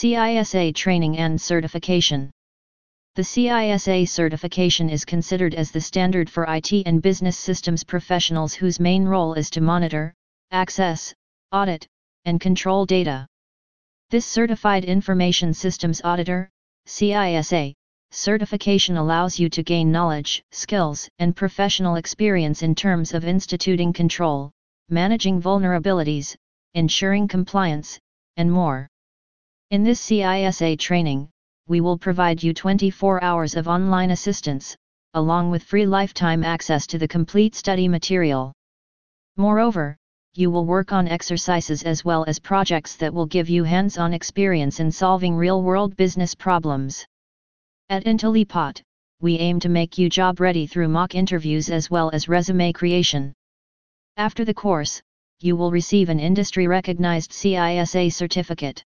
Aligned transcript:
CISA 0.00 0.74
Training 0.74 1.18
and 1.18 1.38
Certification 1.38 2.30
The 3.16 3.22
CISA 3.22 4.08
certification 4.08 4.88
is 4.88 5.04
considered 5.04 5.54
as 5.54 5.70
the 5.70 5.80
standard 5.82 6.30
for 6.30 6.46
IT 6.48 6.72
and 6.86 7.02
business 7.02 7.36
systems 7.36 7.84
professionals 7.84 8.54
whose 8.54 8.80
main 8.80 9.04
role 9.04 9.34
is 9.34 9.50
to 9.50 9.60
monitor, 9.60 10.14
access, 10.52 11.12
audit, 11.52 11.86
and 12.24 12.40
control 12.40 12.86
data. 12.86 13.26
This 14.08 14.24
Certified 14.24 14.86
Information 14.86 15.52
Systems 15.52 16.00
Auditor, 16.02 16.48
CISA, 16.86 17.74
certification 18.10 18.96
allows 18.96 19.38
you 19.38 19.50
to 19.50 19.62
gain 19.62 19.92
knowledge, 19.92 20.42
skills, 20.50 21.10
and 21.18 21.36
professional 21.36 21.96
experience 21.96 22.62
in 22.62 22.74
terms 22.74 23.12
of 23.12 23.26
instituting 23.26 23.92
control, 23.92 24.50
managing 24.88 25.42
vulnerabilities, 25.42 26.36
ensuring 26.72 27.28
compliance, 27.28 27.98
and 28.38 28.50
more. 28.50 28.89
In 29.70 29.84
this 29.84 30.04
CISA 30.04 30.76
training, 30.80 31.28
we 31.68 31.80
will 31.80 31.96
provide 31.96 32.42
you 32.42 32.52
24 32.52 33.22
hours 33.22 33.54
of 33.54 33.68
online 33.68 34.10
assistance, 34.10 34.76
along 35.14 35.52
with 35.52 35.62
free 35.62 35.86
lifetime 35.86 36.42
access 36.42 36.88
to 36.88 36.98
the 36.98 37.06
complete 37.06 37.54
study 37.54 37.86
material. 37.86 38.52
Moreover, 39.36 39.96
you 40.34 40.50
will 40.50 40.66
work 40.66 40.92
on 40.92 41.06
exercises 41.06 41.84
as 41.84 42.04
well 42.04 42.24
as 42.26 42.40
projects 42.40 42.96
that 42.96 43.14
will 43.14 43.26
give 43.26 43.48
you 43.48 43.62
hands-on 43.62 44.12
experience 44.12 44.80
in 44.80 44.90
solving 44.90 45.36
real-world 45.36 45.94
business 45.94 46.34
problems. 46.34 47.06
At 47.90 48.06
Intellipaat, 48.06 48.82
we 49.20 49.38
aim 49.38 49.60
to 49.60 49.68
make 49.68 49.96
you 49.96 50.10
job-ready 50.10 50.66
through 50.66 50.88
mock 50.88 51.14
interviews 51.14 51.70
as 51.70 51.88
well 51.88 52.10
as 52.12 52.28
resume 52.28 52.72
creation. 52.72 53.32
After 54.16 54.44
the 54.44 54.52
course, 54.52 55.00
you 55.38 55.54
will 55.54 55.70
receive 55.70 56.08
an 56.08 56.18
industry-recognized 56.18 57.30
CISA 57.30 58.12
certificate. 58.12 58.82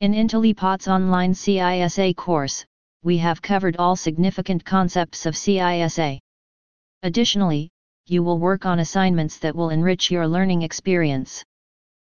In 0.00 0.12
Intellipaat's 0.12 0.88
online 0.88 1.32
CISA 1.32 2.16
course, 2.16 2.66
we 3.04 3.16
have 3.18 3.40
covered 3.40 3.76
all 3.76 3.94
significant 3.94 4.64
concepts 4.64 5.24
of 5.24 5.34
CISA. 5.34 6.18
Additionally, 7.04 7.70
you 8.06 8.24
will 8.24 8.38
work 8.38 8.66
on 8.66 8.80
assignments 8.80 9.38
that 9.38 9.54
will 9.54 9.70
enrich 9.70 10.10
your 10.10 10.26
learning 10.26 10.62
experience. 10.62 11.44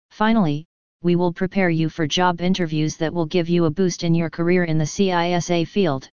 Finally, 0.09 0.65
we 1.03 1.15
will 1.15 1.31
prepare 1.31 1.69
you 1.69 1.87
for 1.87 2.07
job 2.07 2.41
interviews 2.41 2.97
that 2.97 3.13
will 3.13 3.27
give 3.27 3.47
you 3.47 3.65
a 3.65 3.71
boost 3.71 4.03
in 4.03 4.15
your 4.15 4.31
career 4.31 4.63
in 4.63 4.79
the 4.79 4.83
CISA 4.83 5.67
field. 5.67 6.09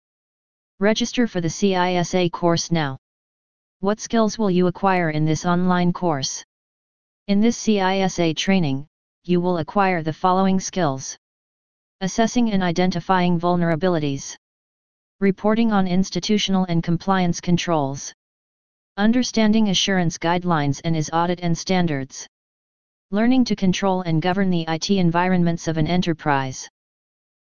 Register 0.81 1.27
for 1.27 1.39
the 1.39 1.47
CISA 1.47 2.29
course 2.29 2.71
now. 2.71 2.97
What 3.79 4.01
skills 4.01 4.37
will 4.37 4.51
you 4.51 4.67
acquire 4.67 5.11
in 5.11 5.23
this 5.23 5.45
online 5.45 5.93
course? 5.93 6.43
In 7.27 7.39
this 7.39 7.57
CISA 7.57 8.35
training, 8.35 8.85
you 9.23 9.39
will 9.39 9.59
acquire 9.59 10.03
the 10.03 10.11
following 10.11 10.59
skills. 10.59 11.17
Assessing 12.01 12.51
and 12.51 12.61
identifying 12.61 13.39
vulnerabilities. 13.39 14.35
Reporting 15.19 15.71
on 15.71 15.87
institutional 15.87 16.65
and 16.65 16.83
compliance 16.83 17.39
controls. 17.39 18.13
Understanding 18.97 19.69
assurance 19.69 20.17
guidelines 20.17 20.81
and 20.83 20.97
is 20.97 21.09
audit 21.13 21.39
and 21.41 21.57
standards. 21.57 22.27
Learning 23.11 23.45
to 23.45 23.55
control 23.55 24.01
and 24.01 24.21
govern 24.21 24.49
the 24.49 24.65
IT 24.67 24.89
environments 24.89 25.67
of 25.67 25.77
an 25.77 25.87
enterprise. 25.87 26.67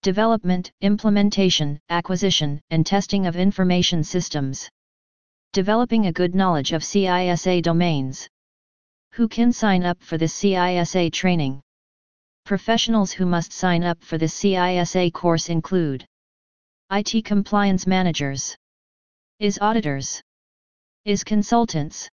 Development, 0.03 0.69
implementation, 0.81 1.79
acquisition, 1.89 2.59
and 2.69 2.85
testing 2.85 3.25
of 3.25 3.37
information 3.37 4.03
systems. 4.03 4.69
Developing 5.53 6.07
a 6.07 6.13
good 6.13 6.35
knowledge 6.35 6.73
of 6.73 6.83
CISA 6.83 7.61
domains. 7.63 8.27
Who 9.13 9.29
can 9.29 9.53
sign 9.53 9.83
up 9.83 10.03
for 10.03 10.17
this 10.17 10.37
CISA 10.37 11.11
training? 11.11 11.62
Professionals 12.45 13.13
who 13.13 13.25
must 13.25 13.53
sign 13.53 13.85
up 13.85 14.03
for 14.03 14.17
the 14.17 14.25
CISA 14.25 15.13
course 15.13 15.47
include 15.47 16.05
IT 16.91 17.23
compliance 17.23 17.87
managers, 17.87 18.53
is 19.39 19.57
auditors, 19.61 20.21
is 21.05 21.23
consultants, 21.23 22.09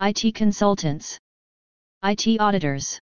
IT 0.00 0.36
consultants, 0.36 1.18
IT 2.04 2.40
auditors, 2.40 3.00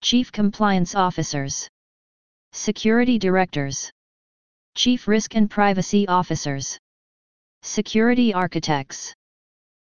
chief 0.00 0.32
compliance 0.32 0.94
officers, 0.94 1.68
security 2.52 3.18
directors, 3.18 3.90
chief 4.74 5.06
risk 5.06 5.34
and 5.34 5.50
privacy 5.50 6.08
officers, 6.08 6.78
security 7.60 8.32
architects. 8.32 9.12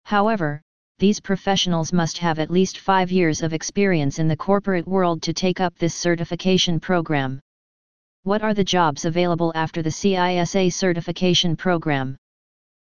However, 0.06 0.62
these 0.98 1.20
professionals 1.20 1.92
must 1.92 2.18
have 2.20 2.40
at 2.40 2.50
least 2.50 2.78
five 2.78 3.12
years 3.12 3.42
of 3.42 3.54
experience 3.54 4.18
in 4.20 4.30
the 4.30 4.38
corporate 4.38 4.88
world 4.88 5.22
to 5.24 5.34
take 5.34 5.60
up 5.60 5.78
this 5.78 5.94
certification 5.94 6.80
program. 6.80 7.42
What 8.24 8.42
are 8.42 8.54
the 8.54 8.64
jobs 8.64 9.04
available 9.04 9.52
after 9.56 9.82
the 9.82 9.90
CISA 9.90 10.72
certification 10.72 11.58
program? 11.58 12.16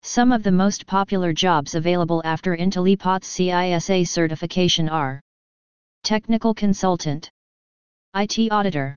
Some 0.04 0.32
of 0.32 0.44
the 0.44 0.52
most 0.52 0.86
popular 0.86 1.34
jobs 1.34 1.74
available 1.74 2.22
after 2.24 2.56
Intellipaat's 2.56 3.28
CISA 3.28 4.08
certification 4.08 4.88
are 4.90 5.20
Technical 6.04 6.54
Consultant, 6.54 7.30
IT 8.16 8.52
Auditor, 8.52 8.96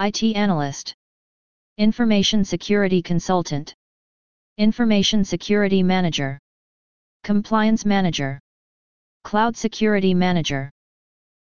IT 0.00 0.22
Analyst, 0.34 0.94
Information 1.78 2.44
Security 2.44 3.02
Consultant, 3.02 3.74
Information 4.56 5.22
Security 5.22 5.82
Manager. 5.82 6.38
Compliance 7.26 7.84
Manager, 7.84 8.38
Cloud 9.24 9.56
Security 9.56 10.14
Manager, 10.14 10.70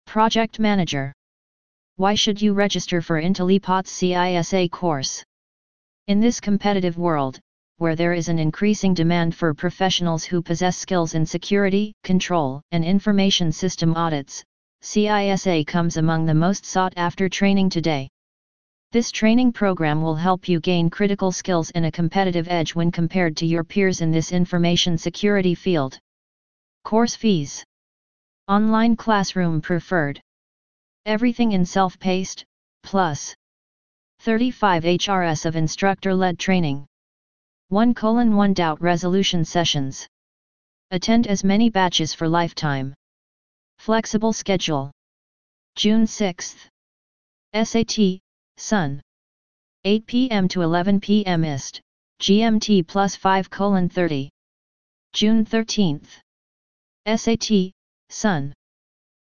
Project 0.06 0.58
Manager. 0.58 1.12
Why 1.94 2.16
should 2.16 2.42
you 2.42 2.52
register 2.52 3.00
for 3.00 3.22
Intellipaat's 3.22 3.92
CISA 3.92 4.72
course? 4.72 5.22
In 6.08 6.18
this 6.18 6.40
competitive 6.40 6.98
world, 6.98 7.38
where 7.76 7.94
there 7.94 8.12
is 8.12 8.28
an 8.28 8.40
increasing 8.40 8.92
demand 8.92 9.36
for 9.36 9.54
professionals 9.54 10.24
who 10.24 10.42
possess 10.42 10.76
skills 10.76 11.14
in 11.14 11.24
security, 11.24 11.92
control, 12.02 12.60
and 12.72 12.84
information 12.84 13.52
system 13.52 13.94
audits, 13.94 14.42
CISA 14.82 15.64
comes 15.64 15.96
among 15.96 16.26
the 16.26 16.34
most 16.34 16.64
sought 16.64 16.94
after 16.96 17.28
training 17.28 17.70
today. 17.70 18.08
This 18.90 19.10
training 19.10 19.52
program 19.52 20.00
will 20.00 20.14
help 20.14 20.48
you 20.48 20.60
gain 20.60 20.88
critical 20.88 21.30
skills 21.30 21.70
and 21.72 21.84
a 21.84 21.92
competitive 21.92 22.48
edge 22.48 22.74
when 22.74 22.90
compared 22.90 23.36
to 23.36 23.46
your 23.46 23.62
peers 23.62 24.00
in 24.00 24.10
this 24.10 24.32
information 24.32 24.96
security 24.96 25.54
field. 25.54 25.98
Course 26.84 27.14
fees 27.14 27.62
Online 28.48 28.96
classroom 28.96 29.60
preferred. 29.60 30.22
Everything 31.04 31.52
in 31.52 31.66
self 31.66 31.98
paced, 31.98 32.46
plus 32.82 33.34
35 34.20 34.84
HRS 34.84 35.44
of 35.44 35.54
instructor 35.54 36.14
led 36.14 36.38
training. 36.38 36.86
1 37.68 37.92
colon 37.92 38.36
1 38.36 38.54
doubt 38.54 38.80
resolution 38.80 39.44
sessions. 39.44 40.08
Attend 40.90 41.26
as 41.26 41.44
many 41.44 41.68
batches 41.68 42.14
for 42.14 42.26
lifetime. 42.26 42.94
Flexible 43.76 44.32
schedule. 44.32 44.90
June 45.76 46.06
6th. 46.06 46.56
SAT, 47.52 48.20
Sun. 48.58 49.00
8 49.84 50.04
p.m. 50.06 50.48
to 50.48 50.62
11 50.62 51.00
p.m. 51.00 51.44
Ist, 51.44 51.80
GMT 52.20 52.84
plus 52.88 53.14
5 53.14 53.48
colon 53.48 53.88
30. 53.88 54.28
June 55.12 55.44
13th. 55.44 56.08
SAT, 57.06 57.72
Sun. 58.10 58.52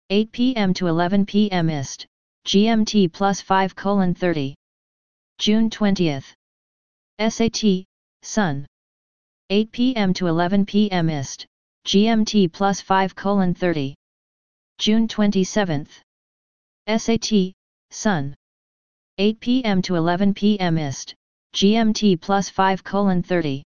8 0.09 0.31
p.m. 0.33 0.73
to 0.73 0.87
11 0.87 1.25
p.m. 1.25 1.69
Ist, 1.69 2.05
GMT 2.45 3.11
plus 3.13 3.39
5 3.39 3.73
colon 3.73 4.13
30. 4.13 4.53
June 5.39 5.69
20th. 5.69 6.33
SAT, 7.17 7.85
Sun. 8.23 8.67
8 9.49 9.71
p.m. 9.71 10.13
to 10.13 10.27
11 10.27 10.65
p.m. 10.65 11.09
Ist, 11.09 11.47
GMT 11.87 12.51
plus 12.51 12.81
5 12.81 13.15
colon 13.15 13.53
30. 13.53 13.95
June 14.77 15.07
27th. 15.07 16.01
SAT, 16.85 17.53
Sun. 17.91 18.35
8 19.17 19.39
p.m. 19.39 19.81
to 19.81 19.95
11 19.95 20.33
p.m. 20.33 20.77
Ist, 20.77 21.13
GMT 21.53 22.21
plus 22.21 22.49
5 22.49 22.83
colon 22.83 23.21
30. 23.21 23.63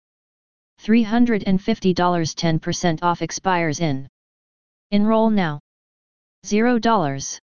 $350 0.81 1.95
10% 1.95 2.99
off 3.03 3.23
expires 3.23 3.81
in. 3.81 4.09
Enroll 4.91 5.31
now. 5.31 5.61
$0. 6.45 7.39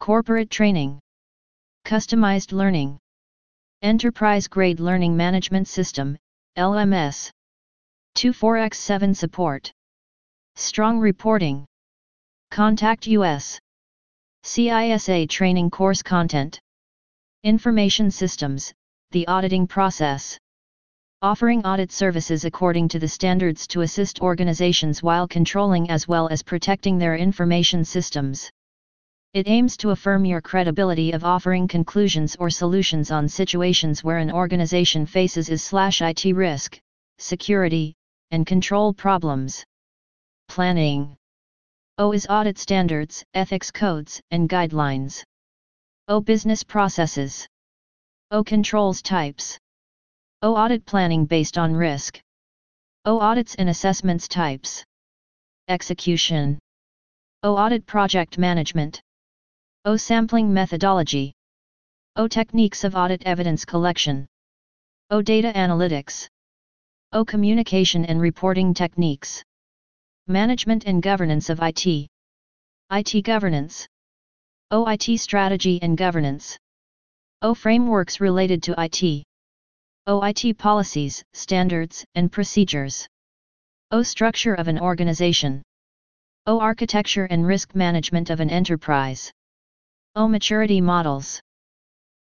Corporate 0.00 0.50
Training. 0.50 0.98
Customized 1.84 2.52
Learning. 2.52 2.98
Enterprise 3.82 4.48
Grade 4.48 4.80
Learning 4.80 5.16
Management 5.16 5.68
System, 5.68 6.16
LMS. 6.56 7.30
24x7 8.16 9.16
Support. 9.16 9.72
Strong 10.56 10.98
Reporting. 10.98 11.64
Contact 12.50 13.06
US. 13.06 13.60
CISA 14.44 15.28
Training 15.28 15.70
Course 15.70 16.02
Content. 16.02 16.58
Information 17.44 18.10
Systems, 18.10 18.74
the 19.12 19.24
auditing 19.28 19.68
process. 19.68 20.36
Offering 21.22 21.64
audit 21.64 21.92
services 21.92 22.44
according 22.44 22.88
to 22.88 22.98
the 22.98 23.06
standards 23.06 23.68
to 23.68 23.82
assist 23.82 24.20
organizations 24.20 25.04
while 25.04 25.28
controlling 25.28 25.88
as 25.88 26.08
well 26.08 26.26
as 26.30 26.42
protecting 26.42 26.98
their 26.98 27.14
information 27.14 27.84
systems. 27.84 28.50
It 29.34 29.46
aims 29.46 29.76
to 29.76 29.90
affirm 29.90 30.24
your 30.24 30.40
credibility 30.40 31.12
of 31.12 31.22
offering 31.22 31.68
conclusions 31.68 32.34
or 32.40 32.50
solutions 32.50 33.12
on 33.12 33.28
situations 33.28 34.02
where 34.02 34.18
an 34.18 34.32
organization 34.32 35.06
faces 35.06 35.48
is 35.48 35.62
slash 35.62 36.02
IT 36.02 36.24
risk, 36.24 36.76
security, 37.18 37.94
and 38.32 38.48
control 38.48 38.92
problems. 38.92 39.64
Planning. 40.48 41.16
O 41.98 42.10
is 42.10 42.26
audit 42.28 42.58
standards, 42.58 43.24
ethics 43.32 43.70
codes, 43.70 44.20
and 44.32 44.48
guidelines. 44.48 45.22
O 46.10 46.22
business 46.22 46.64
processes. 46.64 47.46
O 48.30 48.42
controls 48.42 49.02
types. 49.02 49.58
O 50.40 50.56
audit 50.56 50.86
planning 50.86 51.26
based 51.26 51.58
on 51.58 51.74
risk. 51.74 52.18
O 53.04 53.20
audits 53.20 53.54
and 53.56 53.68
assessments 53.68 54.26
types. 54.26 54.82
Execution. 55.68 56.58
O 57.42 57.58
audit 57.58 57.84
project 57.84 58.38
management. 58.38 59.02
O 59.84 59.98
sampling 59.98 60.50
methodology. 60.50 61.34
O 62.16 62.26
techniques 62.26 62.84
of 62.84 62.96
audit 62.96 63.22
evidence 63.26 63.66
collection. 63.66 64.26
O 65.10 65.20
data 65.20 65.52
analytics. 65.54 66.26
O 67.12 67.22
communication 67.22 68.06
and 68.06 68.18
reporting 68.18 68.72
techniques. 68.72 69.42
Management 70.26 70.86
and 70.86 71.02
governance 71.02 71.50
of 71.50 71.60
IT. 71.60 72.08
IT 72.90 73.24
governance. 73.24 73.86
O 74.70 74.86
IT 74.86 75.18
strategy 75.18 75.78
and 75.80 75.96
governance. 75.96 76.58
O 77.40 77.54
frameworks 77.54 78.20
related 78.20 78.62
to 78.64 78.74
IT. 78.76 79.24
O 80.06 80.22
IT 80.22 80.58
policies, 80.58 81.24
standards, 81.32 82.04
and 82.14 82.30
procedures. 82.30 83.06
O 83.92 84.02
structure 84.02 84.52
of 84.52 84.68
an 84.68 84.78
organization. 84.78 85.62
O 86.44 86.60
architecture 86.60 87.24
and 87.30 87.46
risk 87.46 87.74
management 87.74 88.28
of 88.28 88.40
an 88.40 88.50
enterprise. 88.50 89.32
O 90.14 90.28
maturity 90.28 90.82
models. 90.82 91.40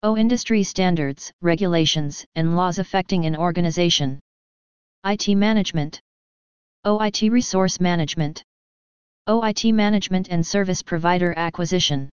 O 0.05 0.17
industry 0.17 0.63
standards, 0.63 1.33
regulations, 1.43 2.25
and 2.37 2.57
laws 2.57 2.79
affecting 2.79 3.27
an 3.27 3.35
organization. 3.35 4.21
IT 5.05 5.35
management. 5.35 6.01
O 6.85 7.01
IT 7.01 7.23
resource 7.23 7.81
management. 7.81 8.45
O 9.27 9.43
IT 9.43 9.65
management 9.73 10.29
and 10.31 10.47
service 10.47 10.81
provider 10.81 11.35
acquisition. 11.37 12.09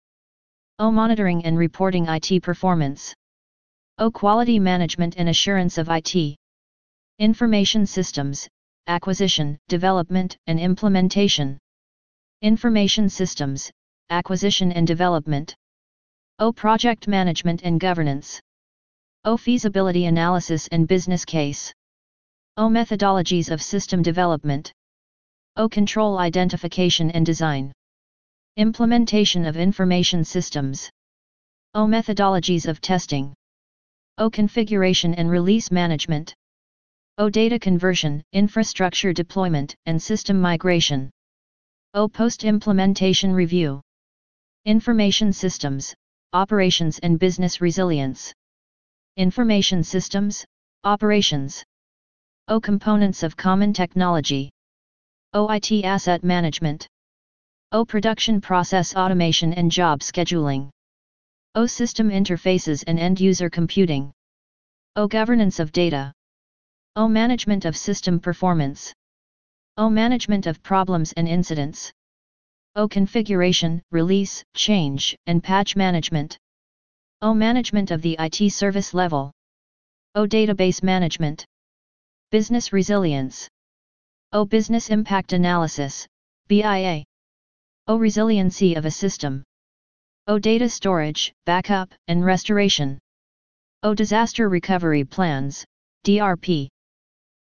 O 0.82 0.90
monitoring 0.90 1.46
and 1.46 1.60
reporting 1.60 2.08
IT 2.08 2.42
performance. 2.42 3.14
O 4.00 4.10
quality 4.10 4.58
management 4.58 5.14
and 5.16 5.30
assurance 5.30 5.78
of 5.78 5.90
IT. 5.90 6.36
Information 7.20 7.86
systems, 7.86 8.48
acquisition, 8.88 9.60
development, 9.68 10.36
and 10.48 10.60
implementation. 10.60 11.60
Information 12.42 13.10
systems, 13.10 13.70
acquisition 14.10 14.72
and 14.72 14.88
development. 14.88 15.54
O 16.40 16.52
Project 16.52 17.08
Management 17.08 17.62
and 17.62 17.80
Governance. 17.80 18.40
O 19.24 19.38
Feasibility 19.38 20.06
Analysis 20.08 20.68
and 20.70 20.88
Business 20.88 21.24
Case. 21.24 21.72
O 22.58 22.68
Methodologies 22.68 23.52
of 23.52 23.62
System 23.62 24.02
Development. 24.02 24.74
O 25.58 25.70
Control 25.70 26.18
Identification 26.18 27.12
and 27.12 27.24
Design. 27.24 27.72
Implementation 28.58 29.46
of 29.46 29.56
Information 29.56 30.26
Systems. 30.26 30.90
O 31.74 31.86
Methodologies 31.86 32.68
of 32.68 32.82
Testing. 32.82 33.34
O 34.18 34.30
Configuration 34.30 35.14
and 35.14 35.32
Release 35.32 35.72
Management. 35.72 36.36
O 37.18 37.30
Data 37.30 37.58
Conversion, 37.58 38.22
Infrastructure 38.34 39.14
Deployment, 39.14 39.74
and 39.86 40.02
System 40.02 40.42
Migration. 40.42 41.10
O 41.94 42.10
Post-Implementation 42.10 43.32
Review. 43.32 43.80
Information 44.66 45.32
Systems, 45.32 45.94
Operations 46.34 47.00
and 47.00 47.18
Business 47.18 47.62
Resilience. 47.62 48.34
Information 49.16 49.82
Systems, 49.82 50.44
Operations. 50.84 51.64
O 52.50 52.60
Components 52.60 53.24
of 53.24 53.38
Common 53.38 53.72
Technology. 53.72 54.50
OIT 55.34 55.86
Asset 55.86 56.22
Management. 56.22 56.90
O 57.74 57.86
Production 57.86 58.42
Process 58.42 58.98
Automation 58.98 59.54
and 59.54 59.72
Job 59.72 60.02
Scheduling. 60.02 60.70
O 61.56 61.66
System 61.66 62.10
Interfaces 62.10 62.84
and 62.86 63.00
End 63.00 63.18
User 63.18 63.50
Computing. 63.50 64.12
O 64.98 65.08
Governance 65.08 65.58
of 65.58 65.72
Data. 65.72 66.12
O 66.98 67.08
Management 67.08 67.64
of 67.64 67.78
System 67.78 68.20
Performance. 68.20 68.92
O 69.78 69.90
Management 69.90 70.48
of 70.48 70.62
Problems 70.62 71.14
and 71.14 71.30
Incidents. 71.30 71.90
O 72.76 72.90
configuration, 72.90 73.82
release, 73.90 74.44
change, 74.54 75.16
and 75.26 75.42
patch 75.42 75.78
management. 75.78 76.38
O 77.22 77.34
management 77.34 77.90
of 77.90 78.02
the 78.02 78.18
IT 78.20 78.50
service 78.52 78.94
level. 78.94 79.32
O 80.16 80.28
database 80.28 80.84
management. 80.84 81.46
Business 82.32 82.74
resilience. 82.74 83.48
O 84.34 84.44
business 84.44 84.90
impact 84.90 85.32
analysis, 85.32 86.06
BIA. 86.50 87.06
O 87.88 87.98
resiliency 87.98 88.76
of 88.76 88.86
a 88.86 88.92
system. 88.92 89.44
O 90.28 90.38
data 90.38 90.70
storage, 90.70 91.34
backup, 91.46 91.92
and 92.08 92.24
restoration. 92.24 93.00
O 93.84 93.94
disaster 93.94 94.50
recovery 94.50 95.04
plans, 95.04 95.66
DRP. 96.06 96.68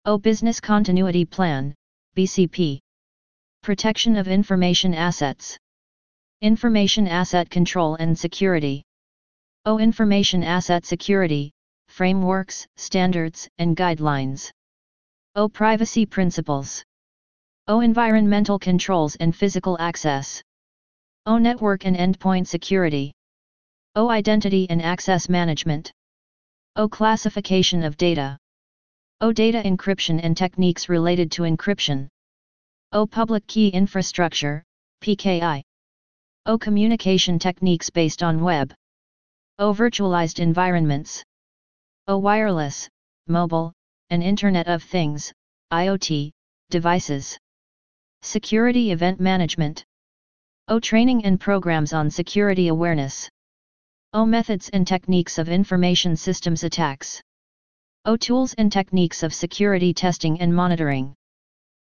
O 0.04 0.18
business 0.18 0.60
continuity 0.60 1.24
plan, 1.24 1.74
BCP. 2.16 2.80
Protection 3.62 4.16
of 4.16 4.28
Information 4.28 4.92
Assets. 4.92 5.56
Information 6.40 7.06
Asset 7.06 7.48
Control 7.48 7.94
and 7.94 8.18
Security. 8.18 8.82
O 9.64 9.78
Information 9.78 10.42
Asset 10.42 10.84
Security, 10.84 11.52
Frameworks, 11.88 12.66
Standards, 12.76 13.48
and 13.58 13.76
Guidelines. 13.76 14.50
O 15.36 15.48
Privacy 15.48 16.04
Principles. 16.04 16.82
O 17.66 17.80
Environmental 17.80 18.58
Controls 18.58 19.16
and 19.16 19.34
Physical 19.34 19.78
Access. 19.80 20.42
O 21.24 21.38
Network 21.38 21.86
and 21.86 21.96
Endpoint 21.96 22.46
Security. 22.46 23.10
O 23.94 24.10
Identity 24.10 24.68
and 24.68 24.82
Access 24.82 25.30
Management. 25.30 25.90
O 26.76 26.90
Classification 26.90 27.82
of 27.82 27.96
Data. 27.96 28.36
O 29.22 29.32
Data 29.32 29.62
Encryption 29.64 30.20
and 30.22 30.36
Techniques 30.36 30.90
related 30.90 31.32
to 31.32 31.44
encryption. 31.44 32.06
O 32.92 33.06
Public 33.06 33.46
Key 33.46 33.68
Infrastructure, 33.68 34.62
PKI. 35.00 35.62
O 36.44 36.58
Communication 36.58 37.38
Techniques 37.38 37.88
based 37.88 38.22
on 38.22 38.44
Web. 38.44 38.74
O 39.58 39.72
Virtualized 39.72 40.38
Environments. 40.38 41.24
O 42.08 42.18
Wireless, 42.18 42.90
Mobile, 43.26 43.72
and 44.10 44.22
Internet 44.22 44.68
of 44.68 44.82
Things, 44.82 45.32
IoT, 45.72 46.30
devices. 46.68 47.38
Security 48.26 48.90
Event 48.90 49.20
Management. 49.20 49.84
O 50.68 50.80
Training 50.80 51.26
and 51.26 51.38
Programs 51.38 51.92
on 51.92 52.08
Security 52.08 52.68
Awareness. 52.68 53.28
O 54.14 54.24
Methods 54.24 54.70
and 54.70 54.86
Techniques 54.86 55.36
of 55.36 55.50
Information 55.50 56.16
Systems 56.16 56.64
Attacks. 56.64 57.20
O 58.06 58.16
Tools 58.16 58.54
and 58.54 58.72
Techniques 58.72 59.22
of 59.22 59.34
Security 59.34 59.92
Testing 59.92 60.40
and 60.40 60.56
Monitoring. 60.56 61.14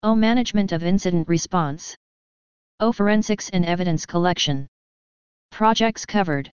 O 0.04 0.14
Management 0.14 0.72
of 0.72 0.84
Incident 0.84 1.28
Response. 1.28 1.96
O 2.80 2.92
Forensics 2.92 3.50
and 3.50 3.66
Evidence 3.66 4.06
Collection. 4.06 4.68
Projects 5.50 6.06
covered. 6.06 6.52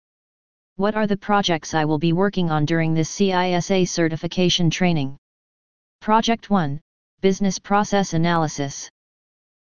What 0.76 0.96
are 0.96 1.08
the 1.08 1.16
projects 1.16 1.74
I 1.74 1.86
will 1.86 1.98
be 1.98 2.12
working 2.12 2.52
on 2.52 2.66
during 2.66 2.94
this 2.94 3.10
CISA 3.10 3.88
certification 3.88 4.70
training? 4.70 5.16
Project 6.02 6.50
1 6.50 6.82
Business 7.22 7.58
Process 7.58 8.14
Analysis. 8.14 8.90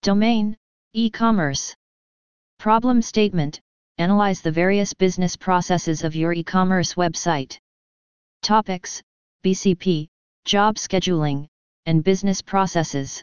Domain 0.02 0.56
E-commerce. 0.94 1.74
Problem 2.58 3.02
statement 3.02 3.60
Analyze 3.98 4.40
the 4.40 4.50
various 4.50 4.94
business 4.94 5.36
processes 5.36 6.04
of 6.04 6.16
your 6.16 6.32
e-commerce 6.32 6.94
website. 6.94 7.58
Topics 8.40 9.02
BCP, 9.44 10.08
job 10.46 10.76
scheduling, 10.76 11.46
and 11.84 12.02
business 12.02 12.40
processes. 12.40 13.22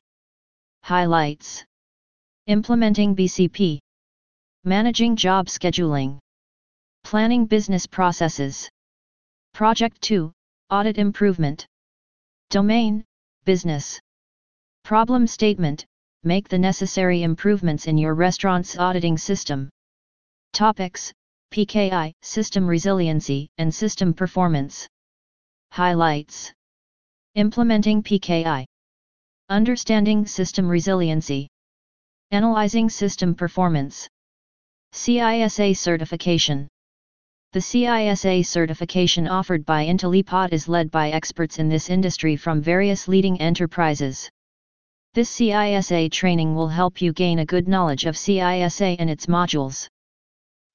Highlights 0.84 1.65
Implementing 2.46 3.15
BCP 3.15 3.79
Managing 4.63 5.15
job 5.15 5.48
scheduling 5.48 6.19
Planning 7.03 7.48
business 7.48 7.88
processes 7.88 8.69
Project 9.55 10.00
2 10.01 10.31
Audit 10.69 11.00
improvement 11.00 11.65
Domain 12.51 13.03
Business 13.46 14.00
Problem 14.84 15.25
statement 15.25 15.88
Make 16.24 16.50
the 16.50 16.57
necessary 16.57 17.24
improvements 17.24 17.88
in 17.88 17.97
your 17.97 18.15
restaurant's 18.15 18.77
auditing 18.77 19.17
system. 19.17 19.69
Topics 20.51 21.13
PKI 21.53 22.12
System 22.21 22.67
resiliency 22.67 23.47
and 23.57 23.74
system 23.74 24.13
performance. 24.13 24.88
Highlights 25.71 26.51
Implementing 27.36 28.03
PKI 28.03 28.65
Understanding 29.50 30.25
system 30.25 30.67
resiliency. 30.67 31.47
Analyzing 32.31 32.89
system 32.89 33.33
performance. 33.33 34.09
CISA 34.93 35.77
Certification 35.77 36.67
The 37.53 37.59
CISA 37.59 38.45
certification 38.45 39.27
offered 39.27 39.65
by 39.65 39.86
Intellipaat 39.86 40.51
is 40.51 40.67
led 40.67 40.91
by 40.91 41.12
experts 41.12 41.59
in 41.59 41.69
this 41.69 41.89
industry 41.89 42.36
from 42.36 42.62
various 42.62 43.07
leading 43.07 43.39
enterprises. 43.39 44.29
This 45.17 45.31
CISA 45.36 46.12
training 46.12 46.53
will 46.53 46.67
help 46.67 47.01
you 47.01 47.12
gain 47.12 47.39
a 47.39 47.45
good 47.47 47.67
knowledge 47.67 48.05
of 48.05 48.13
CISA 48.13 48.97
and 49.00 49.09
its 49.09 49.25
modules. 49.25 49.88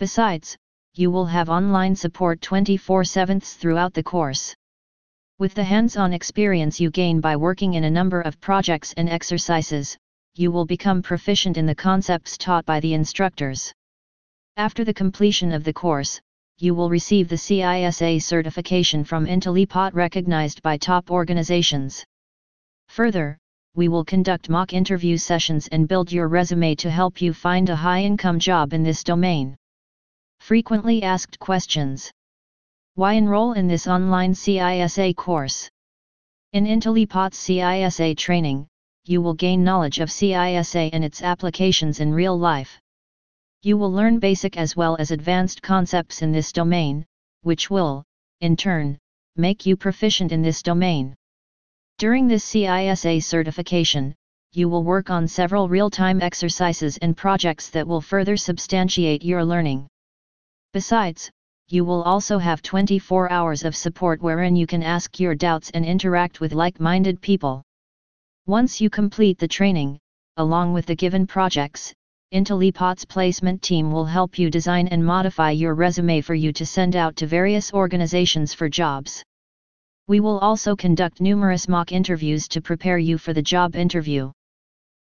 Besides, 0.00 0.56
you 0.94 1.12
will 1.12 1.26
have 1.26 1.48
online 1.48 1.94
support 1.94 2.40
24-7 2.40 3.40
throughout 3.40 3.94
the 3.94 4.02
course. 4.02 4.52
With 5.38 5.54
the 5.54 5.62
hands-on 5.62 6.12
experience 6.12 6.80
you 6.80 6.90
gain 6.90 7.20
by 7.20 7.36
working 7.36 7.74
in 7.74 7.84
a 7.84 7.90
number 7.98 8.20
of 8.20 8.40
projects 8.40 8.92
and 8.96 9.08
exercises, 9.08 9.96
you 10.34 10.50
will 10.50 10.66
become 10.66 11.02
proficient 11.02 11.56
in 11.56 11.64
the 11.64 11.76
concepts 11.76 12.36
taught 12.36 12.66
by 12.66 12.80
the 12.80 12.94
instructors. 12.94 13.72
After 14.56 14.82
the 14.82 14.92
completion 14.92 15.52
of 15.52 15.62
the 15.62 15.72
course, 15.72 16.20
you 16.58 16.74
will 16.74 16.90
receive 16.90 17.28
the 17.28 17.36
CISA 17.36 18.20
certification 18.20 19.04
from 19.04 19.24
Intellipaat 19.24 19.94
recognized 19.94 20.62
by 20.62 20.78
top 20.78 21.12
organizations. 21.12 22.04
Further, 22.88 23.38
we 23.74 23.88
will 23.88 24.04
conduct 24.04 24.48
mock 24.48 24.72
interview 24.72 25.16
sessions 25.16 25.68
and 25.68 25.88
build 25.88 26.12
your 26.12 26.28
resume 26.28 26.74
to 26.74 26.90
help 26.90 27.22
you 27.22 27.32
find 27.32 27.68
a 27.68 27.76
high-income 27.76 28.38
job 28.38 28.72
in 28.72 28.82
this 28.82 29.04
domain. 29.04 29.56
Frequently 30.40 31.02
asked 31.02 31.38
questions 31.38 32.10
why 32.94 33.14
enroll 33.14 33.54
in 33.54 33.68
this 33.68 33.86
online 33.86 34.34
CISA 34.34 35.16
course? 35.16 35.70
In 36.52 36.66
Intellipaat's 36.66 37.38
CISA 37.38 38.14
training, 38.18 38.66
you 39.06 39.22
will 39.22 39.32
gain 39.32 39.64
knowledge 39.64 39.98
of 39.98 40.10
CISA 40.10 40.90
and 40.92 41.02
its 41.02 41.22
applications 41.22 42.00
in 42.00 42.12
real 42.12 42.38
life. 42.38 42.78
You 43.62 43.78
will 43.78 43.90
learn 43.90 44.18
basic 44.18 44.58
as 44.58 44.76
well 44.76 44.96
as 44.98 45.10
advanced 45.10 45.62
concepts 45.62 46.20
in 46.20 46.32
this 46.32 46.52
domain, 46.52 47.06
which 47.40 47.70
will, 47.70 48.04
in 48.42 48.58
turn, 48.58 48.98
make 49.36 49.64
you 49.64 49.74
proficient 49.74 50.30
in 50.30 50.42
this 50.42 50.62
domain. 50.62 51.14
During 52.02 52.26
this 52.26 52.44
CISA 52.44 53.22
certification, 53.22 54.12
you 54.50 54.68
will 54.68 54.82
work 54.82 55.08
on 55.08 55.28
several 55.28 55.68
real-time 55.68 56.20
exercises 56.20 56.96
and 56.96 57.16
projects 57.16 57.70
that 57.70 57.86
will 57.86 58.00
further 58.00 58.36
substantiate 58.36 59.22
your 59.22 59.44
learning. 59.44 59.86
Besides, 60.72 61.30
you 61.68 61.84
will 61.84 62.02
also 62.02 62.38
have 62.38 62.60
24 62.60 63.30
hours 63.30 63.64
of 63.64 63.76
support 63.76 64.20
wherein 64.20 64.56
you 64.56 64.66
can 64.66 64.82
ask 64.82 65.20
your 65.20 65.36
doubts 65.36 65.70
and 65.74 65.84
interact 65.84 66.40
with 66.40 66.54
like-minded 66.54 67.20
people. 67.20 67.62
Once 68.46 68.80
you 68.80 68.90
complete 68.90 69.38
the 69.38 69.46
training, 69.46 70.00
along 70.38 70.72
with 70.72 70.86
the 70.86 70.96
given 70.96 71.24
projects, 71.24 71.94
Intellipaat's 72.34 73.04
placement 73.04 73.62
team 73.62 73.92
will 73.92 74.06
help 74.06 74.40
you 74.40 74.50
design 74.50 74.88
and 74.88 75.06
modify 75.06 75.52
your 75.52 75.74
resume 75.76 76.20
for 76.20 76.34
you 76.34 76.52
to 76.52 76.66
send 76.66 76.96
out 76.96 77.14
to 77.14 77.28
various 77.28 77.72
organizations 77.72 78.52
for 78.52 78.68
jobs. 78.68 79.22
We 80.08 80.20
will 80.20 80.38
also 80.40 80.74
conduct 80.74 81.20
numerous 81.20 81.68
mock 81.68 81.92
interviews 81.92 82.48
to 82.48 82.60
prepare 82.60 82.98
you 82.98 83.18
for 83.18 83.32
the 83.32 83.42
job 83.42 83.76
interview. 83.76 84.32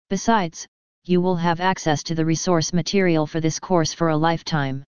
Besides, 0.08 0.66
you 1.04 1.20
will 1.20 1.36
have 1.36 1.60
access 1.60 2.02
to 2.04 2.14
the 2.14 2.24
resource 2.24 2.72
material 2.72 3.26
for 3.26 3.40
this 3.40 3.58
course 3.58 3.92
for 3.92 4.08
a 4.08 4.16
lifetime. 4.16 4.84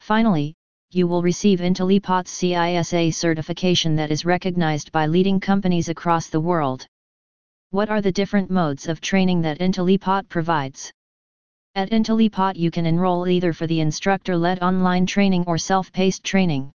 Finally, 0.00 0.54
you 0.92 1.08
will 1.08 1.22
receive 1.22 1.58
Intellipaat's 1.58 2.30
CISA 2.30 3.12
certification 3.12 3.96
that 3.96 4.12
is 4.12 4.24
recognized 4.24 4.92
by 4.92 5.06
leading 5.06 5.40
companies 5.40 5.88
across 5.88 6.28
the 6.28 6.40
world. 6.40 6.86
What 7.70 7.90
are 7.90 8.00
the 8.00 8.12
different 8.12 8.50
modes 8.50 8.86
of 8.86 9.00
training 9.00 9.42
that 9.42 9.58
Intellipaat 9.58 10.28
provides? 10.28 10.92
At 11.74 11.90
Intellipaat 11.90 12.56
you 12.56 12.70
can 12.70 12.86
enroll 12.86 13.26
either 13.26 13.52
for 13.52 13.66
the 13.66 13.80
instructor-led 13.80 14.62
online 14.62 15.04
training 15.04 15.44
or 15.48 15.58
self-paced 15.58 16.22
training. 16.22 16.70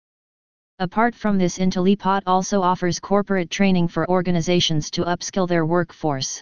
Apart 0.81 1.15
from 1.15 1.37
this 1.37 1.59
Intellipaat 1.59 2.23
also 2.27 2.63
offers 2.63 2.99
corporate 2.99 3.51
training 3.51 3.87
for 3.87 4.09
organizations 4.09 4.91
to 4.93 5.05
upskill 5.05 5.47
their 5.47 5.67
workforce. 5.67 6.41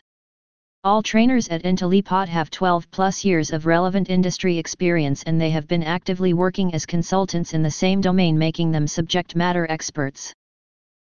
All 0.84 1.02
trainers 1.02 1.48
at 1.48 1.64
Intellipaat 1.64 2.28
have 2.28 2.48
12 2.48 2.88
plus 2.92 3.24
years 3.24 3.52
of 3.52 3.66
relevant 3.66 4.08
industry 4.08 4.56
experience 4.56 5.24
and 5.24 5.40
they 5.40 5.50
have 5.50 5.66
been 5.66 5.82
actively 5.82 6.34
working 6.34 6.72
as 6.72 6.86
consultants 6.86 7.52
in 7.52 7.64
the 7.64 7.70
same 7.72 8.00
domain 8.00 8.38
making 8.38 8.70
them 8.70 8.86
subject 8.86 9.34
matter 9.34 9.66
experts. 9.68 10.32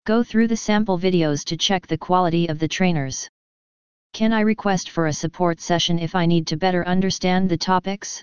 Go 0.05 0.23
through 0.23 0.47
the 0.47 0.57
sample 0.57 0.97
videos 0.97 1.45
to 1.47 1.57
check 1.57 1.89
the 1.89 1.99
quality 1.99 2.47
of 2.47 2.61
the 2.61 2.69
trainers. 2.69 3.29
Can 4.13 4.33
I 4.33 4.43
request 4.43 4.91
for 4.91 5.09
a 5.09 5.13
support 5.13 5.61
session 5.61 5.99
if 5.99 6.15
I 6.15 6.27
need 6.27 6.47
to 6.47 6.57
better 6.57 6.87
understand 6.87 7.49
the 7.49 7.59
topics? 7.59 8.23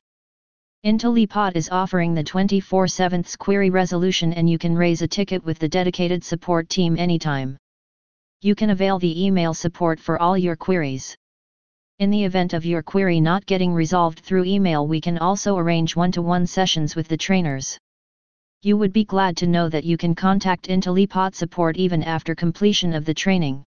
Intellipaat 0.86 1.56
is 1.56 1.70
offering 1.70 2.14
the 2.14 2.26
24-7 2.26 3.38
query 3.38 3.70
resolution 3.70 4.34
and 4.34 4.50
you 4.50 4.58
can 4.58 4.76
raise 4.76 5.02
a 5.02 5.08
ticket 5.08 5.42
with 5.46 5.58
the 5.58 5.70
dedicated 5.70 6.26
support 6.26 6.68
team 6.68 6.98
anytime. 6.98 7.56
You 8.42 8.54
can 8.54 8.70
avail 8.70 9.00
the 9.00 9.26
email 9.26 9.54
support 9.54 9.98
for 9.98 10.22
all 10.22 10.38
your 10.38 10.58
queries. 10.58 11.16
In 12.00 12.10
the 12.10 12.26
event 12.26 12.52
of 12.52 12.66
your 12.66 12.84
query 12.84 13.22
not 13.22 13.46
getting 13.46 13.74
resolved 13.74 14.20
through 14.20 14.44
email 14.44 14.86
we 14.86 15.00
can 15.00 15.18
also 15.18 15.56
arrange 15.58 15.96
one-to-one 15.96 16.46
sessions 16.46 16.98
with 16.98 17.08
the 17.08 17.16
trainers. 17.16 17.78
You 18.62 18.76
would 18.76 18.92
be 18.92 19.06
glad 19.06 19.38
to 19.38 19.48
know 19.48 19.70
that 19.70 19.86
you 19.86 19.96
can 19.96 20.14
contact 20.14 20.68
Intellipaat 20.68 21.34
support 21.34 21.78
even 21.78 22.04
after 22.04 22.36
completion 22.36 22.94
of 22.94 23.06
the 23.06 23.14
training. 23.14 23.64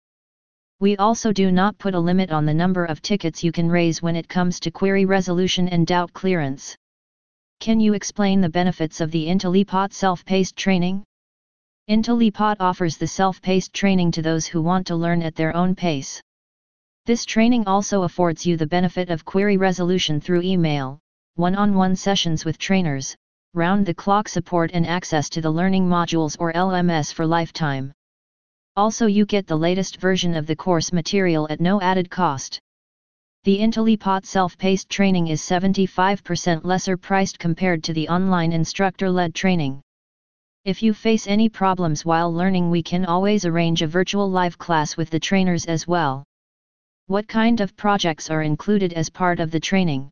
We 0.82 0.98
also 0.98 1.32
do 1.32 1.50
not 1.50 1.78
put 1.78 1.96
a 1.96 2.00
limit 2.00 2.32
on 2.32 2.46
the 2.46 2.54
number 2.54 2.84
of 2.84 3.02
tickets 3.02 3.42
you 3.42 3.54
can 3.54 3.70
raise 3.70 4.02
when 4.02 4.18
it 4.18 4.28
comes 4.28 4.60
to 4.60 4.70
query 4.70 5.06
resolution 5.06 5.70
and 5.70 5.88
doubt 5.88 6.12
clearance. 6.12 6.76
Can 7.66 7.80
you 7.80 7.96
explain 7.96 8.42
the 8.42 8.58
benefits 8.62 9.02
of 9.02 9.10
the 9.10 9.26
Intellipaat 9.26 9.92
self-paced 9.92 10.56
training? 10.56 11.04
Intellipaat 11.90 12.58
offers 12.60 12.96
the 12.96 13.08
self-paced 13.08 13.74
training 13.74 14.12
to 14.12 14.22
those 14.22 14.46
who 14.46 14.62
want 14.62 14.86
to 14.86 14.96
learn 14.96 15.24
at 15.24 15.34
their 15.34 15.56
own 15.56 15.74
pace. 15.74 16.22
This 17.08 17.26
training 17.26 17.66
also 17.66 18.04
affords 18.04 18.46
you 18.46 18.56
the 18.56 18.68
benefit 18.68 19.10
of 19.10 19.26
query 19.26 19.58
resolution 19.58 20.22
through 20.22 20.44
email, 20.44 21.00
one-on-one 21.38 21.94
-on 21.94 21.96
-one 21.96 21.98
sessions 21.98 22.46
with 22.46 22.60
trainers, 22.60 23.16
round-the-clock 23.56 24.30
support 24.30 24.70
and 24.72 24.86
access 24.86 25.28
to 25.30 25.42
the 25.42 25.50
learning 25.50 25.90
modules 25.90 26.38
or 26.40 26.54
LMS 26.54 27.12
for 27.12 27.26
lifetime. 27.26 27.92
Also 28.76 29.08
you 29.08 29.26
get 29.26 29.48
the 29.48 29.58
latest 29.58 29.98
version 29.98 30.36
of 30.36 30.46
the 30.46 30.56
course 30.56 30.94
material 30.94 31.48
at 31.50 31.60
no 31.60 31.82
added 31.82 32.12
cost. 32.12 32.60
The 33.46 33.60
Intellipaat 33.60 34.26
self-paced 34.26 34.90
training 34.90 35.28
is 35.28 35.40
75% 35.40 36.66
lesser 36.66 36.98
priced 36.98 37.38
compared 37.38 37.84
to 37.84 37.94
the 37.94 38.10
online 38.10 38.52
instructor-led 38.52 39.36
training. 39.36 39.82
If 40.64 40.82
you 40.82 40.96
face 40.96 41.28
any 41.28 41.48
problems 41.48 42.04
while 42.04 42.34
learning 42.34 42.72
we 42.72 42.82
can 42.82 43.06
always 43.06 43.46
arrange 43.46 43.84
a 43.84 43.88
virtual 43.88 44.32
live 44.32 44.58
class 44.58 44.98
with 44.98 45.12
the 45.12 45.20
trainers 45.20 45.68
as 45.68 45.88
well. 45.88 46.24
What 47.06 47.28
kind 47.28 47.62
of 47.62 47.78
projects 47.78 48.32
are 48.32 48.42
included 48.42 48.94
as 48.94 49.12
part 49.12 49.40
of 49.40 49.52
the 49.52 49.60
training? 49.60 50.10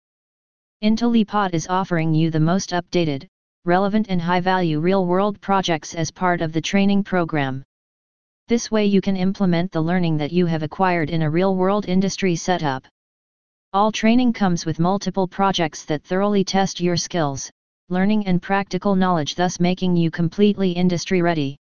Intellipaat 0.84 1.56
is 1.56 1.66
offering 1.68 2.14
you 2.14 2.30
the 2.30 2.40
most 2.40 2.70
updated, 2.70 3.26
relevant 3.66 4.10
and 4.10 4.22
high-value 4.22 4.80
real-world 4.80 5.42
projects 5.42 5.96
as 5.96 6.12
part 6.12 6.42
of 6.42 6.54
the 6.54 6.62
training 6.62 7.04
program. 7.04 7.64
This 8.48 8.70
way 8.70 8.86
you 8.86 9.02
can 9.02 9.18
implement 9.18 9.72
the 9.72 9.82
learning 9.82 10.18
that 10.18 10.32
you 10.32 10.46
have 10.46 10.62
acquired 10.62 11.10
in 11.10 11.24
a 11.24 11.32
real-world 11.32 11.88
industry 11.88 12.36
setup. 12.36 12.86
All 13.76 13.92
training 13.92 14.34
comes 14.34 14.68
with 14.68 14.78
multiple 14.78 15.28
projects 15.28 15.84
that 15.86 16.04
thoroughly 16.04 16.44
test 16.44 16.80
your 16.80 16.96
skills, 16.96 17.50
learning 17.90 18.28
and 18.28 18.40
practical 18.40 18.96
knowledge 18.96 19.34
thus 19.34 19.60
making 19.60 19.96
you 19.96 20.12
completely 20.12 20.74
industry 20.74 21.24
ready. 21.24 21.58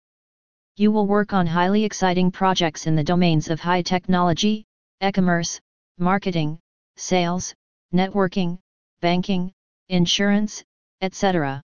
You 0.77 0.91
will 0.91 1.07
work 1.07 1.33
on 1.33 1.47
highly 1.47 1.85
exciting 1.85 2.33
projects 2.33 2.89
in 2.89 2.97
the 2.97 3.05
domains 3.05 3.49
of 3.49 3.61
high 3.61 3.83
technology, 3.83 4.65
e-commerce, 5.01 5.61
marketing, 5.99 6.59
sales, 6.97 7.55
networking, 7.95 8.59
banking, 9.01 9.53
insurance, 9.89 10.65
etc. 11.03 11.63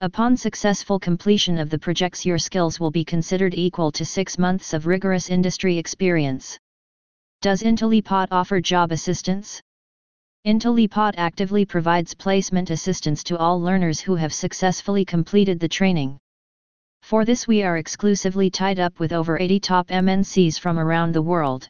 Upon 0.00 0.36
successful 0.36 1.00
completion 1.00 1.58
of 1.58 1.70
the 1.70 1.78
projects 1.80 2.24
your 2.24 2.38
skills 2.38 2.78
will 2.78 2.92
be 2.92 3.04
considered 3.04 3.54
equal 3.54 3.90
to 3.90 4.04
6 4.04 4.38
months 4.38 4.74
of 4.74 4.86
rigorous 4.86 5.28
industry 5.28 5.76
experience. 5.76 6.56
Does 7.46 7.62
Intellipaat 7.62 8.26
offer 8.32 8.60
job 8.60 8.90
assistance? 8.90 9.62
Intellipaat 10.44 11.14
actively 11.16 11.64
provides 11.64 12.12
placement 12.12 12.70
assistance 12.70 13.22
to 13.22 13.38
all 13.38 13.60
learners 13.60 14.00
who 14.00 14.16
have 14.16 14.34
successfully 14.34 15.04
completed 15.04 15.60
the 15.60 15.68
training. 15.68 16.18
For 17.02 17.24
this 17.24 17.46
we 17.46 17.62
are 17.62 17.76
exclusively 17.76 18.50
tied 18.50 18.80
up 18.80 18.98
with 18.98 19.12
over 19.12 19.38
80 19.38 19.60
top 19.60 19.86
MNCs 19.86 20.58
from 20.58 20.76
around 20.76 21.12
the 21.12 21.22
world. 21.22 21.68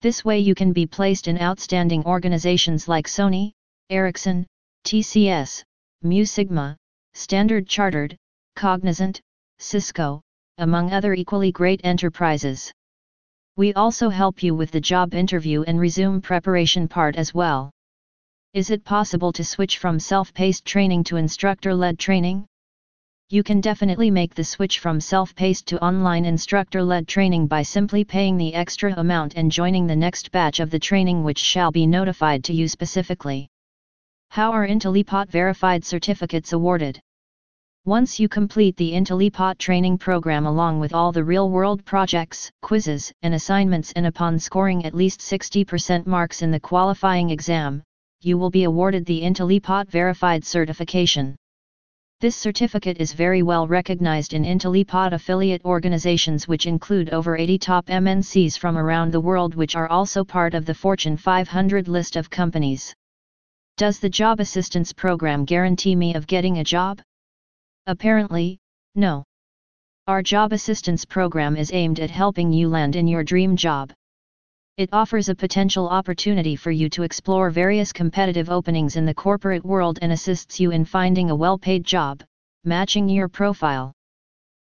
This 0.00 0.24
way 0.24 0.38
you 0.38 0.54
can 0.54 0.72
be 0.72 0.86
placed 0.86 1.26
in 1.26 1.42
outstanding 1.42 2.04
organizations 2.04 2.86
like 2.86 3.08
Sony, 3.08 3.50
Ericsson, 3.90 4.46
TCS, 4.86 5.64
Mu 6.02 6.24
Sigma, 6.24 6.76
Standard 7.14 7.66
Chartered, 7.66 8.16
Cognizant, 8.54 9.20
Cisco, 9.58 10.20
among 10.58 10.92
other 10.92 11.14
equally 11.14 11.50
great 11.50 11.80
enterprises. 11.82 12.72
We 13.56 13.72
also 13.74 14.08
help 14.08 14.42
you 14.42 14.52
with 14.52 14.72
the 14.72 14.80
job 14.80 15.14
interview 15.14 15.62
and 15.62 15.78
resume 15.78 16.20
preparation 16.20 16.88
part 16.88 17.14
as 17.14 17.32
well. 17.32 17.70
Is 18.52 18.70
it 18.70 18.84
possible 18.84 19.32
to 19.32 19.44
switch 19.44 19.78
from 19.78 20.00
self-paced 20.00 20.64
training 20.64 21.04
to 21.04 21.16
instructor-led 21.18 21.96
training? 21.96 22.46
You 23.30 23.44
can 23.44 23.60
definitely 23.60 24.10
make 24.10 24.34
the 24.34 24.42
switch 24.42 24.80
from 24.80 25.00
self-paced 25.00 25.66
to 25.68 25.80
online 25.80 26.24
instructor-led 26.24 27.06
training 27.06 27.46
by 27.46 27.62
simply 27.62 28.02
paying 28.02 28.36
the 28.36 28.54
extra 28.54 28.92
amount 28.96 29.34
and 29.36 29.52
joining 29.52 29.86
the 29.86 29.94
next 29.94 30.32
batch 30.32 30.58
of 30.58 30.70
the 30.70 30.80
training 30.80 31.22
which 31.22 31.38
shall 31.38 31.70
be 31.70 31.86
notified 31.86 32.42
to 32.44 32.52
you 32.52 32.66
specifically. 32.66 33.46
How 34.30 34.50
are 34.50 34.66
Intellipaat 34.66 35.28
verified 35.28 35.84
certificates 35.84 36.52
awarded? 36.52 36.98
Once 37.86 38.18
you 38.18 38.30
complete 38.30 38.74
the 38.78 38.92
Intellipaat 38.92 39.58
training 39.58 39.98
program 39.98 40.46
along 40.46 40.80
with 40.80 40.94
all 40.94 41.12
the 41.12 41.22
real-world 41.22 41.84
projects, 41.84 42.50
quizzes, 42.62 43.12
and 43.20 43.34
assignments 43.34 43.92
and 43.92 44.06
upon 44.06 44.38
scoring 44.38 44.86
at 44.86 44.94
least 44.94 45.20
60% 45.20 46.06
marks 46.06 46.40
in 46.40 46.50
the 46.50 46.58
qualifying 46.58 47.28
exam, 47.28 47.82
you 48.22 48.38
will 48.38 48.48
be 48.48 48.64
awarded 48.64 49.04
the 49.04 49.20
Intellipaat 49.20 49.90
verified 49.90 50.46
certification. 50.46 51.36
This 52.22 52.34
certificate 52.34 52.96
is 53.00 53.12
very 53.12 53.42
well 53.42 53.66
recognized 53.66 54.32
in 54.32 54.44
Intellipaat 54.44 55.12
affiliate 55.12 55.62
organizations 55.66 56.48
which 56.48 56.64
include 56.64 57.10
over 57.10 57.36
80 57.36 57.58
top 57.58 57.84
MNCs 57.88 58.56
from 58.58 58.78
around 58.78 59.12
the 59.12 59.20
world 59.20 59.54
which 59.54 59.76
are 59.76 59.88
also 59.88 60.24
part 60.24 60.54
of 60.54 60.64
the 60.64 60.72
Fortune 60.72 61.18
500 61.18 61.86
list 61.86 62.16
of 62.16 62.30
companies. 62.30 62.94
Does 63.76 63.98
the 63.98 64.08
job 64.08 64.40
assistance 64.40 64.90
program 64.90 65.44
guarantee 65.44 65.94
me 65.94 66.14
of 66.14 66.26
getting 66.26 66.56
a 66.56 66.64
job? 66.64 67.02
Apparently, 67.86 68.58
no. 68.94 69.24
Our 70.06 70.22
job 70.22 70.52
assistance 70.52 71.04
program 71.04 71.54
is 71.54 71.70
aimed 71.70 72.00
at 72.00 72.10
helping 72.10 72.50
you 72.50 72.68
land 72.68 72.96
in 72.96 73.06
your 73.06 73.22
dream 73.22 73.56
job. 73.56 73.92
It 74.78 74.88
offers 74.92 75.28
a 75.28 75.34
potential 75.34 75.88
opportunity 75.88 76.56
for 76.56 76.70
you 76.70 76.88
to 76.88 77.02
explore 77.02 77.50
various 77.50 77.92
competitive 77.92 78.48
openings 78.48 78.96
in 78.96 79.04
the 79.04 79.12
corporate 79.12 79.64
world 79.66 79.98
and 80.00 80.12
assists 80.12 80.58
you 80.58 80.70
in 80.70 80.86
finding 80.86 81.30
a 81.30 81.36
well-paid 81.36 81.84
job, 81.84 82.22
matching 82.64 83.06
your 83.06 83.28
profile. 83.28 83.92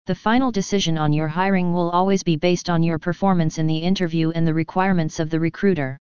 The 0.06 0.14
final 0.14 0.50
decision 0.50 0.98
on 0.98 1.12
your 1.12 1.28
hiring 1.28 1.72
will 1.72 1.90
always 1.90 2.24
be 2.24 2.36
based 2.36 2.68
on 2.68 2.82
your 2.82 2.98
performance 2.98 3.58
in 3.58 3.68
the 3.68 3.78
interview 3.78 4.32
and 4.32 4.44
the 4.44 4.52
requirements 4.52 5.20
of 5.20 5.30
the 5.30 5.38
recruiter. 5.38 5.98